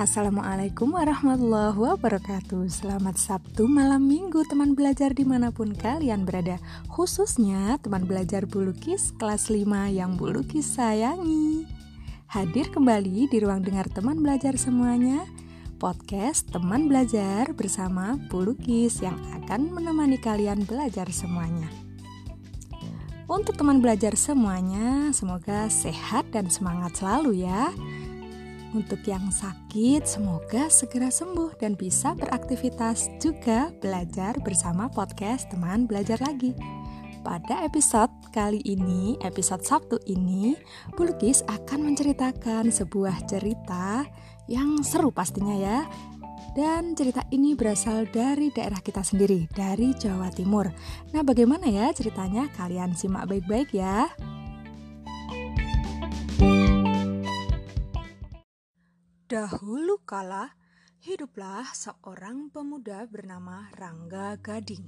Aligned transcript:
Assalamualaikum 0.00 0.96
warahmatullahi 0.96 1.76
wabarakatuh. 1.76 2.72
Selamat 2.72 3.20
Sabtu 3.20 3.68
malam 3.68 4.08
minggu 4.08 4.48
teman 4.48 4.72
belajar 4.72 5.12
di 5.12 5.28
mana 5.28 5.52
pun 5.52 5.76
kalian 5.76 6.24
berada. 6.24 6.56
Khususnya 6.88 7.76
teman 7.84 8.08
belajar 8.08 8.48
bulukis 8.48 9.12
kelas 9.20 9.52
5 9.52 9.68
yang 9.92 10.16
bulukis 10.16 10.72
sayangi. 10.72 11.68
Hadir 12.32 12.72
kembali 12.72 13.28
di 13.28 13.36
ruang 13.44 13.60
dengar 13.60 13.92
teman 13.92 14.24
belajar 14.24 14.56
semuanya 14.56 15.28
Podcast 15.76 16.48
teman 16.48 16.88
belajar 16.88 17.52
bersama 17.52 18.16
bulukis 18.32 19.04
yang 19.04 19.20
akan 19.36 19.68
menemani 19.68 20.16
kalian 20.16 20.64
belajar 20.64 21.12
semuanya. 21.12 21.68
Untuk 23.28 23.54
teman 23.54 23.84
belajar 23.84 24.16
semuanya, 24.16 25.12
semoga 25.12 25.68
sehat 25.68 26.32
dan 26.32 26.48
semangat 26.48 26.96
selalu 26.96 27.44
ya. 27.44 27.68
Untuk 28.70 29.02
yang 29.02 29.34
sakit, 29.34 30.06
semoga 30.06 30.70
segera 30.70 31.10
sembuh 31.10 31.58
dan 31.58 31.74
bisa 31.74 32.14
beraktivitas 32.14 33.10
juga 33.18 33.74
belajar 33.82 34.38
bersama 34.38 34.86
podcast 34.86 35.50
teman 35.50 35.90
belajar 35.90 36.22
lagi. 36.22 36.54
Pada 37.26 37.66
episode 37.66 38.14
kali 38.30 38.62
ini, 38.62 39.18
episode 39.26 39.66
Sabtu 39.66 39.98
ini, 40.06 40.54
Bulkis 40.94 41.42
akan 41.50 41.90
menceritakan 41.90 42.70
sebuah 42.70 43.26
cerita 43.26 44.06
yang 44.46 44.86
seru 44.86 45.10
pastinya 45.10 45.58
ya. 45.58 45.78
Dan 46.54 46.94
cerita 46.94 47.26
ini 47.34 47.58
berasal 47.58 48.06
dari 48.06 48.54
daerah 48.54 48.78
kita 48.78 49.02
sendiri, 49.02 49.50
dari 49.50 49.98
Jawa 49.98 50.30
Timur. 50.30 50.70
Nah, 51.10 51.26
bagaimana 51.26 51.66
ya 51.66 51.90
ceritanya? 51.90 52.46
Kalian 52.54 52.94
simak 52.94 53.26
baik-baik 53.26 53.74
ya. 53.74 54.10
Dahulu 59.30 60.02
kala, 60.02 60.58
hiduplah 61.06 61.70
seorang 61.70 62.50
pemuda 62.50 63.06
bernama 63.06 63.70
Rangga 63.78 64.34
Gading. 64.42 64.82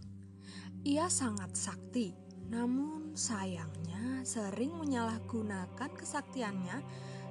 Ia 0.82 1.06
sangat 1.06 1.54
sakti, 1.54 2.10
namun 2.50 3.14
sayangnya 3.14 4.26
sering 4.26 4.74
menyalahgunakan 4.82 5.94
kesaktiannya 5.94 6.74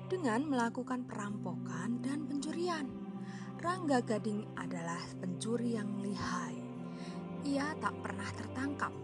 dengan 0.08 0.48
melakukan 0.48 1.04
perampokan 1.04 2.00
dan 2.00 2.32
pencurian. 2.32 2.88
Rangga 3.60 4.00
Gading 4.08 4.48
adalah 4.56 5.04
pencuri 5.20 5.76
yang 5.76 6.00
lihai. 6.00 6.64
Ia 7.44 7.76
tak 7.84 8.00
pernah 8.00 8.32
tertangkap. 8.40 9.01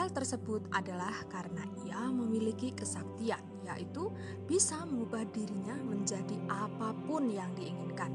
Hal 0.00 0.16
tersebut 0.16 0.64
adalah 0.72 1.12
karena 1.28 1.60
ia 1.84 2.08
memiliki 2.08 2.72
kesaktian 2.72 3.36
yaitu 3.68 4.08
bisa 4.48 4.80
mengubah 4.88 5.28
dirinya 5.28 5.76
menjadi 5.76 6.40
apa 6.48 6.96
pun 7.04 7.28
yang 7.28 7.52
diinginkan. 7.52 8.08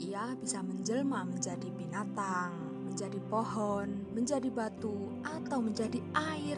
Ia 0.00 0.32
bisa 0.40 0.64
menjelma 0.64 1.28
menjadi 1.28 1.68
binatang, 1.68 2.80
menjadi 2.88 3.20
pohon, 3.28 4.08
menjadi 4.16 4.48
batu, 4.48 5.20
atau 5.20 5.60
menjadi 5.60 6.00
air. 6.16 6.56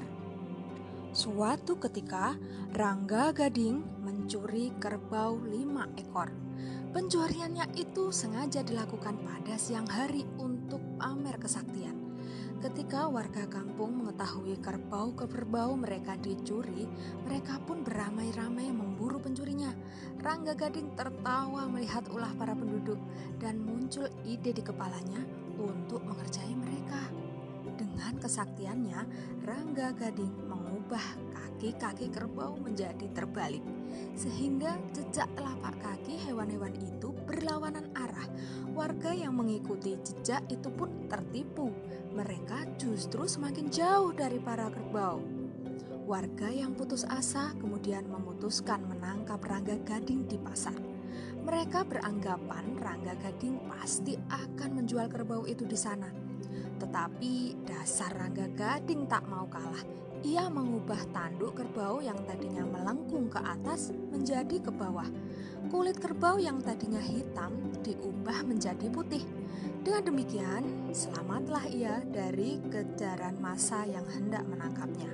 Suatu 1.10 1.74
ketika, 1.82 2.38
Rangga 2.70 3.34
Gading 3.34 4.06
mencuri 4.06 4.70
kerbau 4.78 5.34
lima 5.50 5.90
ekor. 5.98 6.30
Pencuriannya 6.94 7.74
itu 7.74 8.14
sengaja 8.14 8.62
dilakukan 8.62 9.18
pada 9.18 9.58
siang 9.58 9.90
hari 9.90 10.22
untuk 10.38 10.78
pamer 10.94 11.42
kesaktian. 11.42 11.99
Ketika 12.60 13.08
warga 13.08 13.48
kampung 13.48 14.04
mengetahui 14.04 14.60
kerbau-kerbau 14.60 15.80
mereka 15.80 16.12
dicuri, 16.20 16.84
mereka 17.24 17.56
pun 17.64 17.80
beramai-ramai 17.80 18.68
memburu 18.68 19.16
pencurinya. 19.16 19.72
Rangga 20.20 20.52
Gading 20.52 20.92
tertawa 20.92 21.64
melihat 21.72 22.04
ulah 22.12 22.28
para 22.36 22.52
penduduk 22.52 23.00
dan 23.40 23.64
muncul 23.64 24.04
ide 24.28 24.52
di 24.52 24.60
kepalanya 24.60 25.24
untuk 25.56 26.04
mengerjai 26.04 26.52
mereka. 26.52 27.00
Dengan 27.80 28.20
kesaktiannya, 28.20 29.00
Rangga 29.40 29.96
Gading 29.96 30.44
mengubah 30.44 31.04
kaki-kaki 31.32 32.12
kerbau 32.12 32.60
menjadi 32.60 33.08
terbalik, 33.16 33.64
sehingga 34.12 34.76
jejak 34.92 35.32
telapak 35.32 35.80
kaki 35.80 36.28
hewan-hewan 36.28 36.76
itu. 36.76 37.08
Warga 38.80 39.12
yang 39.12 39.36
mengikuti 39.36 39.92
jejak 40.00 40.48
itu 40.48 40.72
pun 40.72 41.04
tertipu 41.04 41.68
mereka 42.16 42.64
justru 42.80 43.28
semakin 43.28 43.68
jauh 43.68 44.08
dari 44.08 44.40
para 44.40 44.72
kerbau. 44.72 45.20
Warga 46.08 46.48
yang 46.48 46.72
putus 46.72 47.04
asa 47.04 47.52
kemudian 47.60 48.08
memutuskan 48.08 48.80
menangkap 48.88 49.36
Rangga 49.44 49.76
Gading 49.84 50.24
di 50.24 50.40
pasar. 50.40 50.72
Mereka 51.44 51.92
beranggapan 51.92 52.80
Rangga 52.80 53.20
Gading 53.20 53.68
pasti 53.68 54.16
akan 54.16 54.80
menjual 54.80 55.12
kerbau 55.12 55.44
itu 55.44 55.68
di 55.68 55.76
sana. 55.76 56.08
Tetapi 56.78 57.64
dasar 57.66 58.12
Rangga 58.16 58.48
Gading 58.52 59.06
tak 59.06 59.26
mau 59.28 59.46
kalah. 59.46 59.82
Ia 60.20 60.52
mengubah 60.52 61.00
tanduk 61.16 61.56
kerbau 61.56 62.04
yang 62.04 62.20
tadinya 62.28 62.60
melengkung 62.68 63.32
ke 63.32 63.40
atas 63.40 63.88
menjadi 64.12 64.60
ke 64.60 64.68
bawah. 64.68 65.08
Kulit 65.72 65.96
kerbau 65.96 66.36
yang 66.36 66.60
tadinya 66.60 67.00
hitam 67.00 67.72
diubah 67.80 68.44
menjadi 68.44 68.92
putih. 68.92 69.24
Dengan 69.80 70.12
demikian, 70.12 70.92
selamatlah 70.92 71.64
ia 71.72 72.04
dari 72.04 72.60
kejaran 72.68 73.40
masa 73.40 73.88
yang 73.88 74.04
hendak 74.12 74.44
menangkapnya. 74.44 75.08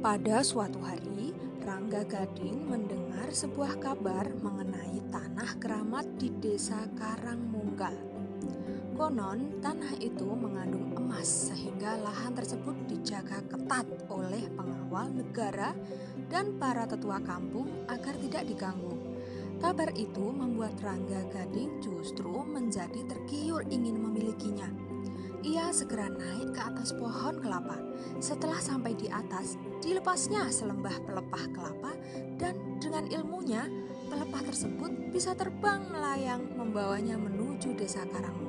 Pada 0.00 0.40
suatu 0.40 0.80
hari, 0.80 1.36
Rangga 1.64 2.04
Gading 2.04 2.64
mendengar 2.68 3.28
sebuah 3.32 3.80
kabar 3.80 4.28
mengenai 4.40 5.00
tanah 5.08 5.56
keramat 5.60 6.04
di 6.20 6.28
desa 6.40 6.76
Karangmunggal. 6.96 8.13
Konon, 8.94 9.58
tanah 9.58 9.98
itu 9.98 10.22
mengandung 10.38 10.94
emas 10.94 11.50
sehingga 11.50 11.98
lahan 11.98 12.30
tersebut 12.30 12.78
dijaga 12.86 13.42
ketat 13.50 13.90
oleh 14.06 14.46
pengawal 14.54 15.10
negara 15.10 15.74
dan 16.30 16.54
para 16.62 16.86
tetua 16.86 17.18
kampung 17.18 17.66
agar 17.90 18.14
tidak 18.22 18.46
diganggu. 18.46 18.94
Kabar 19.58 19.90
itu 19.98 20.30
membuat 20.30 20.78
Rangga 20.78 21.26
Gading 21.26 21.82
justru 21.82 22.46
menjadi 22.46 23.02
tergiur 23.10 23.66
ingin 23.66 23.98
memilikinya. 23.98 24.70
Ia 25.42 25.74
segera 25.74 26.06
naik 26.06 26.54
ke 26.54 26.62
atas 26.62 26.94
pohon 26.94 27.42
kelapa. 27.42 27.82
Setelah 28.22 28.62
sampai 28.62 28.94
di 28.94 29.10
atas, 29.10 29.58
dilepasnya 29.82 30.46
selembah 30.54 31.02
pelepah 31.02 31.44
kelapa 31.50 31.98
dan 32.38 32.78
dengan 32.78 33.10
ilmunya, 33.10 33.66
pelepah 34.06 34.54
tersebut 34.54 35.10
bisa 35.10 35.34
terbang 35.34 35.82
melayang 35.90 36.46
membawanya 36.54 37.18
menuju 37.18 37.74
desa 37.74 38.06
Karangmunggal. 38.06 38.43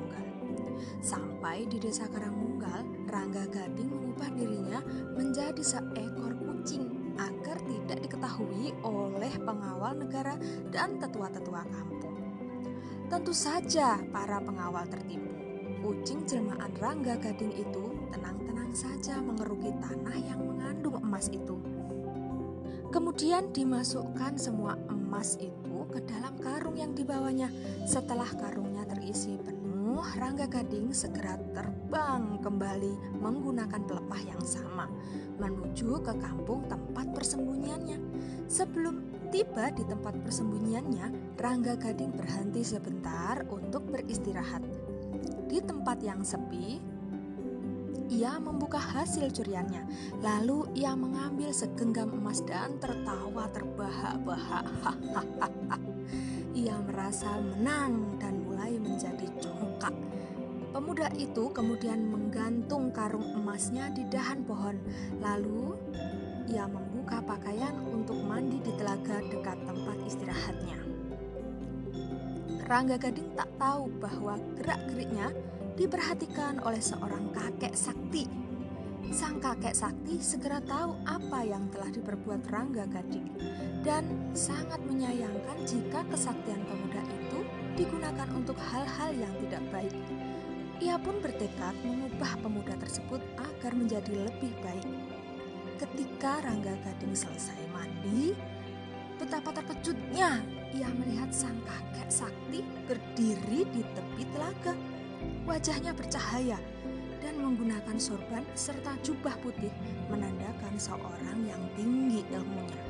Sampai 1.00 1.68
di 1.68 1.78
desa 1.80 2.08
Karangmunggal, 2.10 3.08
Rangga 3.10 3.44
Gading 3.48 3.90
mengubah 3.90 4.30
dirinya 4.34 4.80
menjadi 5.14 5.62
seekor 5.62 6.36
kucing 6.40 7.14
agar 7.16 7.56
tidak 7.64 7.98
diketahui 8.04 8.76
oleh 8.84 9.32
pengawal 9.40 9.96
negara 9.96 10.36
dan 10.68 11.00
tetua-tetua 11.00 11.62
kampung. 11.68 12.16
Tentu 13.06 13.30
saja 13.30 14.02
para 14.10 14.42
pengawal 14.42 14.84
tertipu. 14.90 15.30
Kucing 15.84 16.26
jelmaan 16.26 16.74
Rangga 16.82 17.14
Gading 17.16 17.54
itu 17.54 17.84
tenang-tenang 18.10 18.74
saja 18.74 19.22
mengeruki 19.22 19.70
tanah 19.78 20.18
yang 20.18 20.42
mengandung 20.42 20.98
emas 20.98 21.30
itu. 21.30 21.54
Kemudian 22.90 23.52
dimasukkan 23.52 24.38
semua 24.38 24.78
emas 24.88 25.36
itu 25.38 25.76
ke 25.92 26.00
dalam 26.06 26.34
karung 26.38 26.78
yang 26.78 26.94
dibawanya. 26.96 27.50
Setelah 27.86 28.30
karungnya 28.34 28.86
terisi 28.86 29.38
penuh 29.38 29.65
Rangga 30.04 30.44
Gading 30.44 30.92
segera 30.92 31.40
terbang 31.56 32.36
kembali 32.44 33.16
menggunakan 33.16 33.80
pelepah 33.80 34.22
yang 34.28 34.42
sama 34.44 34.84
menuju 35.40 36.04
ke 36.04 36.12
kampung 36.20 36.68
tempat 36.68 37.08
persembunyiannya. 37.16 37.96
Sebelum 38.48 39.28
tiba 39.32 39.72
di 39.72 39.84
tempat 39.88 40.16
persembunyiannya, 40.20 41.36
Rangga 41.40 41.80
Gading 41.80 42.12
berhenti 42.12 42.60
sebentar 42.64 43.44
untuk 43.48 43.88
beristirahat. 43.88 44.60
Di 45.48 45.64
tempat 45.64 46.04
yang 46.04 46.20
sepi, 46.20 46.76
ia 48.12 48.36
membuka 48.36 48.78
hasil 48.78 49.32
curiannya. 49.32 49.82
Lalu 50.20 50.76
ia 50.76 50.92
mengambil 50.92 51.50
segenggam 51.56 52.12
emas 52.12 52.44
dan 52.44 52.76
tertawa 52.78 53.48
terbahak-bahak. 53.50 54.66
ia 56.60 56.76
merasa 56.80 57.36
menang 57.40 58.16
dan 58.16 58.40
mulai 58.46 58.80
menjadi 58.80 59.15
congkak. 59.86 59.94
Pemuda 60.74 61.08
itu 61.16 61.48
kemudian 61.56 62.04
menggantung 62.04 62.92
karung 62.92 63.24
emasnya 63.32 63.88
di 63.96 64.04
dahan 64.12 64.44
pohon. 64.44 64.76
Lalu 65.24 65.72
ia 66.52 66.68
membuka 66.68 67.24
pakaian 67.24 67.80
untuk 67.88 68.20
mandi 68.20 68.60
di 68.60 68.72
telaga 68.76 69.24
dekat 69.24 69.56
tempat 69.64 69.96
istirahatnya. 70.04 70.78
Rangga 72.66 72.98
Gading 72.98 73.30
tak 73.38 73.48
tahu 73.56 73.88
bahwa 74.02 74.36
gerak-geriknya 74.58 75.30
diperhatikan 75.78 76.60
oleh 76.60 76.82
seorang 76.82 77.30
kakek 77.32 77.72
sakti. 77.72 78.26
Sang 79.14 79.38
kakek 79.38 79.70
sakti 79.72 80.18
segera 80.18 80.58
tahu 80.60 80.98
apa 81.06 81.46
yang 81.46 81.70
telah 81.70 81.88
diperbuat 81.94 82.42
Rangga 82.50 82.90
Gading 82.90 83.32
dan 83.86 84.02
sangat 84.34 84.82
menyayangkan 84.82 85.62
jika 85.62 86.02
kesaktian 86.10 86.58
pemuda 86.66 87.06
itu 87.06 87.25
digunakan 87.76 88.28
untuk 88.32 88.56
hal-hal 88.72 89.12
yang 89.12 89.32
tidak 89.44 89.62
baik. 89.68 89.96
Ia 90.80 90.96
pun 90.96 91.20
bertekad 91.20 91.76
mengubah 91.84 92.40
pemuda 92.40 92.72
tersebut 92.80 93.20
agar 93.36 93.72
menjadi 93.76 94.12
lebih 94.16 94.52
baik. 94.64 94.88
Ketika 95.76 96.40
Rangga 96.40 96.72
Gading 96.80 97.12
selesai 97.12 97.60
mandi, 97.68 98.32
betapa 99.20 99.52
terkejutnya 99.52 100.40
ia 100.72 100.88
melihat 100.96 101.28
sang 101.28 101.60
kakek 101.68 102.08
sakti 102.08 102.64
berdiri 102.88 103.68
di 103.68 103.84
tepi 103.84 104.24
telaga. 104.32 104.72
Wajahnya 105.44 105.92
bercahaya 105.92 106.56
dan 107.20 107.36
menggunakan 107.44 108.00
sorban 108.00 108.44
serta 108.56 108.96
jubah 109.04 109.36
putih 109.44 109.72
menandakan 110.08 110.80
seorang 110.80 111.44
yang 111.44 111.60
tinggi 111.76 112.24
ilmunya. 112.32 112.80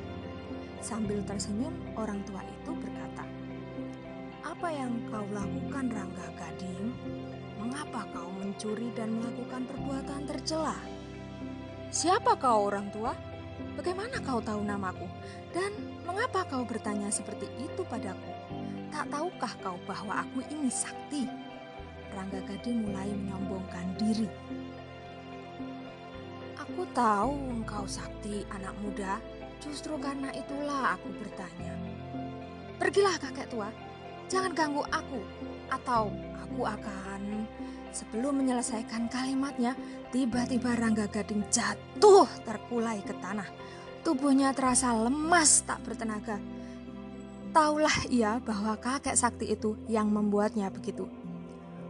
Sambil 0.79 1.19
tersenyum, 1.27 1.75
orang 1.99 2.23
tua 2.23 2.39
itu 2.47 2.71
berkata, 2.71 3.26
"Apa 4.57 4.73
yang 4.73 4.89
kau 5.13 5.21
lakukan, 5.29 5.85
Rangga 5.93 6.27
Gading?" 6.33 6.89
Mengapa 7.61 8.09
kau 8.09 8.25
mencuri 8.41 8.89
dan 8.97 9.13
melakukan 9.13 9.69
perbuatan 9.69 10.25
tercela? 10.25 10.73
Siapa 11.93 12.33
kau 12.41 12.65
orang 12.65 12.89
tua? 12.89 13.13
Bagaimana 13.77 14.17
kau 14.17 14.41
tahu 14.41 14.65
namaku? 14.65 15.05
Dan 15.53 15.77
mengapa 16.09 16.41
kau 16.49 16.65
bertanya 16.65 17.13
seperti 17.13 17.45
itu 17.61 17.85
padaku? 17.85 18.33
Tak 18.89 19.13
tahukah 19.13 19.53
kau 19.61 19.77
bahwa 19.85 20.25
aku 20.25 20.41
ini 20.49 20.73
sakti? 20.73 21.29
Rangga 22.17 22.41
Gading 22.49 22.89
mulai 22.89 23.13
menyombongkan 23.13 23.93
diri. 24.01 24.25
Aku 26.57 26.81
tahu 26.97 27.61
engkau 27.61 27.85
sakti, 27.85 28.41
anak 28.49 28.73
muda. 28.81 29.21
Justru 29.61 30.01
karena 30.01 30.33
itulah 30.33 30.97
aku 30.97 31.13
bertanya. 31.13 31.77
Pergilah 32.81 33.21
kakek 33.21 33.53
tua, 33.53 33.69
jangan 34.27 34.51
ganggu 34.53 34.83
aku, 34.91 35.19
atau 35.71 36.11
aku 36.43 36.61
akan 36.63 37.47
Sebelum 37.97 38.45
menyelesaikan 38.45 39.09
kalimatnya, 39.09 39.73
tiba-tiba 40.13 40.77
Rangga 40.77 41.09
Gading 41.09 41.49
jatuh 41.49 42.29
terkulai 42.45 43.01
ke 43.01 43.15
tanah. 43.17 43.49
Tubuhnya 44.05 44.53
terasa 44.53 44.93
lemas 44.93 45.65
tak 45.65 45.81
bertenaga. 45.81 46.37
Taulah 47.49 48.05
ia 48.13 48.37
bahwa 48.37 48.77
kakek 48.77 49.17
sakti 49.17 49.49
itu 49.49 49.73
yang 49.89 50.13
membuatnya 50.13 50.69
begitu. 50.69 51.09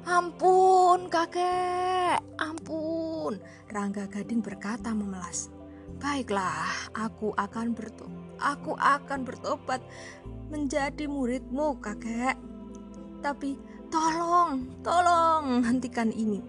Ampun 0.08 1.12
kakek, 1.12 2.24
ampun. 2.40 3.36
Rangga 3.68 4.08
Gading 4.08 4.40
berkata 4.40 4.96
memelas. 4.96 5.52
Baiklah, 6.00 6.88
aku 6.96 7.36
akan 7.36 7.76
bertobat. 7.76 8.16
Aku 8.38 8.80
akan 8.80 9.28
bertobat 9.28 9.84
menjadi 10.48 11.06
muridmu 11.08 11.80
kakek. 11.80 12.40
Tapi 13.24 13.58
Tolong, 13.88 14.84
tolong 14.84 15.64
hentikan 15.64 16.12
ini. 16.12 16.44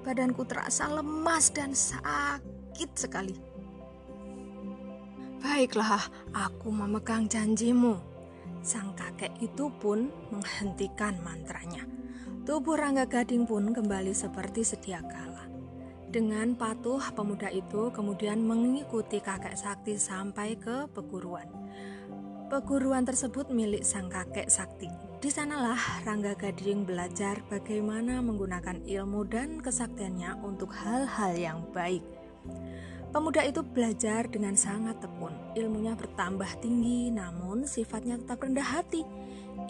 Badanku 0.00 0.48
terasa 0.48 0.88
lemas 0.88 1.52
dan 1.52 1.76
sakit 1.76 2.90
sekali. 2.96 3.36
Baiklah, 5.44 6.00
aku 6.32 6.72
memegang 6.72 7.28
janjimu. 7.28 8.00
Sang 8.64 8.96
kakek 8.96 9.36
itu 9.44 9.68
pun 9.76 10.08
menghentikan 10.32 11.20
mantranya. 11.20 11.84
Tubuh 12.48 12.80
Rangga 12.80 13.04
Gading 13.04 13.44
pun 13.44 13.76
kembali 13.76 14.16
seperti 14.16 14.64
sedia 14.64 15.04
kala. 15.04 15.52
Dengan 16.08 16.56
patuh, 16.56 17.12
pemuda 17.12 17.52
itu 17.52 17.92
kemudian 17.92 18.40
mengikuti 18.40 19.20
kakek 19.20 19.52
sakti 19.52 20.00
sampai 20.00 20.56
ke 20.56 20.88
peguruan. 20.96 21.59
Peguruan 22.50 23.06
tersebut 23.06 23.46
milik 23.54 23.86
sang 23.86 24.10
kakek 24.10 24.50
sakti. 24.50 24.90
Di 25.22 25.30
sanalah 25.30 25.78
Rangga 26.02 26.34
Gading 26.34 26.82
belajar 26.82 27.38
bagaimana 27.46 28.18
menggunakan 28.18 28.82
ilmu 28.90 29.22
dan 29.30 29.62
kesaktiannya 29.62 30.34
untuk 30.42 30.74
hal-hal 30.74 31.38
yang 31.38 31.62
baik. 31.70 32.02
Pemuda 33.14 33.46
itu 33.46 33.62
belajar 33.62 34.26
dengan 34.26 34.58
sangat 34.58 34.98
tekun. 34.98 35.30
Ilmunya 35.54 35.94
bertambah 35.94 36.58
tinggi, 36.58 37.14
namun 37.14 37.70
sifatnya 37.70 38.18
tetap 38.18 38.42
rendah 38.42 38.66
hati. 38.66 39.06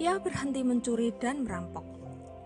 Ia 0.01 0.17
berhenti 0.17 0.65
mencuri 0.65 1.13
dan 1.21 1.45
merampok, 1.45 1.85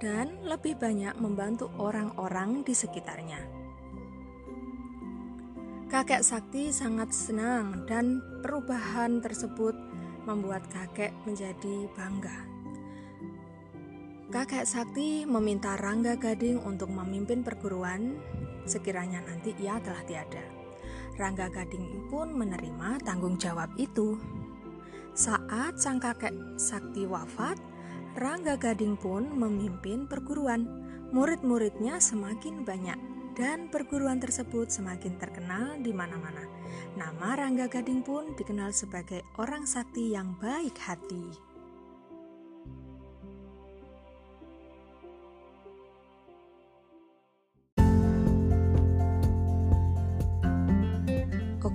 dan 0.03 0.35
lebih 0.43 0.75
banyak 0.75 1.15
membantu 1.15 1.71
orang-orang 1.79 2.67
di 2.67 2.75
sekitarnya. 2.75 3.39
Kakek 5.87 6.27
Sakti 6.27 6.75
sangat 6.75 7.15
senang, 7.15 7.87
dan 7.87 8.19
perubahan 8.43 9.23
tersebut 9.23 9.95
membuat 10.25 10.67
kakek 10.73 11.13
menjadi 11.29 11.89
bangga. 11.97 12.45
Kakek 14.35 14.67
Sakti 14.67 15.23
meminta 15.23 15.79
Rangga 15.79 16.19
Gading 16.19 16.59
untuk 16.67 16.91
memimpin 16.91 17.47
perguruan 17.47 18.19
sekiranya 18.67 19.23
nanti 19.23 19.55
ia 19.63 19.79
telah 19.79 20.03
tiada. 20.03 20.43
Rangga 21.15 21.47
Gading 21.53 22.11
pun 22.11 22.35
menerima 22.35 22.99
tanggung 23.07 23.39
jawab 23.39 23.71
itu. 23.79 24.19
Saat 25.15 25.79
sang 25.79 26.03
kakek 26.03 26.35
Sakti 26.59 27.07
wafat, 27.07 27.61
Rangga 28.19 28.59
Gading 28.59 28.99
pun 28.99 29.31
memimpin 29.31 30.11
perguruan. 30.11 30.67
Murid-muridnya 31.15 32.03
semakin 32.03 32.67
banyak 32.67 33.14
dan 33.35 33.67
perguruan 33.67 34.23
tersebut 34.23 34.71
semakin 34.71 35.19
terkenal 35.19 35.79
di 35.83 35.91
mana-mana. 35.91 36.47
Nama 36.95 37.35
Rangga 37.35 37.67
Gading 37.67 38.07
pun 38.07 38.39
dikenal 38.39 38.71
sebagai 38.71 39.27
orang 39.43 39.67
sakti 39.67 40.15
yang 40.15 40.39
baik 40.39 40.79
hati. 40.79 41.54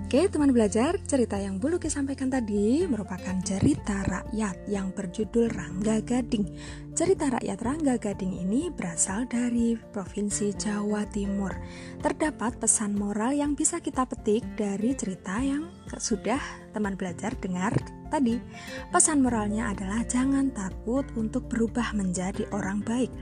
Oke 0.10 0.26
teman 0.26 0.50
belajar, 0.50 0.98
cerita 1.06 1.38
yang 1.38 1.62
Buluki 1.62 1.86
sampaikan 1.86 2.34
tadi 2.34 2.82
merupakan 2.90 3.38
cerita 3.46 4.02
rakyat 4.10 4.66
yang 4.66 4.90
berjudul 4.90 5.54
Rangga 5.54 6.02
Gading. 6.02 6.50
Cerita 6.98 7.30
rakyat 7.30 7.62
Rangga 7.62 7.94
Gading 8.02 8.42
ini 8.42 8.74
berasal 8.74 9.30
dari 9.30 9.78
Provinsi 9.78 10.50
Jawa 10.58 11.06
Timur. 11.14 11.54
Terdapat 12.02 12.58
pesan 12.58 12.98
moral 12.98 13.38
yang 13.38 13.54
bisa 13.54 13.78
kita 13.86 14.10
petik 14.10 14.42
dari 14.58 14.98
cerita 14.98 15.46
yang 15.46 15.70
sudah 16.02 16.42
teman 16.74 16.98
belajar 16.98 17.38
dengar 17.38 17.78
tadi. 18.10 18.42
Pesan 18.90 19.22
moralnya 19.22 19.70
adalah 19.70 20.02
jangan 20.10 20.50
takut 20.58 21.06
untuk 21.22 21.46
berubah 21.54 21.94
menjadi 21.94 22.50
orang 22.50 22.82
baik 22.82 23.14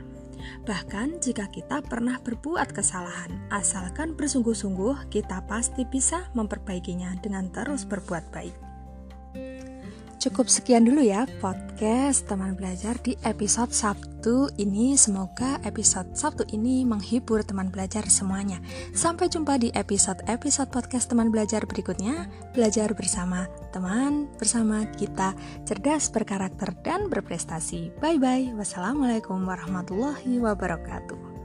Bahkan 0.65 1.23
jika 1.23 1.47
kita 1.47 1.79
pernah 1.81 2.19
berbuat 2.19 2.75
kesalahan, 2.75 3.31
asalkan 3.49 4.13
bersungguh-sungguh, 4.13 5.09
kita 5.09 5.45
pasti 5.47 5.87
bisa 5.87 6.27
memperbaikinya 6.35 7.15
dengan 7.23 7.49
terus 7.53 7.87
berbuat 7.87 8.29
baik. 8.35 8.66
Cukup 10.17 10.49
sekian 10.49 10.81
dulu 10.81 11.05
ya 11.05 11.29
podcast 11.37 12.25
teman 12.25 12.57
belajar 12.57 12.97
di 13.05 13.13
episode 13.21 13.69
Sabtu 13.69 14.49
ini. 14.57 14.97
Semoga 14.97 15.61
episode 15.61 16.17
Sabtu 16.17 16.41
ini 16.49 16.81
menghibur 16.89 17.45
teman 17.45 17.69
belajar 17.69 18.01
semuanya. 18.09 18.57
Sampai 18.97 19.29
jumpa 19.29 19.61
di 19.61 19.69
episode-episode 19.77 20.73
podcast 20.73 21.13
teman 21.13 21.29
belajar 21.29 21.69
berikutnya. 21.69 22.25
Belajar 22.57 22.97
bersama 22.97 23.45
teman, 23.69 24.25
bersama 24.41 24.89
kita 24.97 25.37
cerdas 25.69 26.09
berkarakter 26.09 26.73
dan 26.81 27.13
berprestasi. 27.13 27.93
Bye 28.01 28.17
bye. 28.17 28.57
Wassalamualaikum 28.57 29.45
warahmatullahi 29.45 30.41
wabarakatuh. 30.41 31.36